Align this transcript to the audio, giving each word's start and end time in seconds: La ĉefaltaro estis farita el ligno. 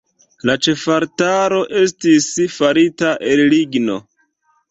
La 0.49 0.53
ĉefaltaro 0.67 1.59
estis 1.81 2.31
farita 2.55 3.11
el 3.35 3.45
ligno. 3.55 4.01